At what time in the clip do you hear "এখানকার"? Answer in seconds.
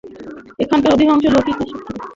0.59-0.93